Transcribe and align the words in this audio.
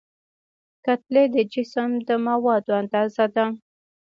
کتلې 0.85 1.23
د 1.35 1.37
جسم 1.53 1.89
د 2.07 2.09
موادو 2.27 2.71
اندازه 2.81 3.25
ده. 3.35 3.45